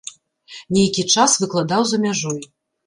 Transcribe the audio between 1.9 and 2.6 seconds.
за мяжой.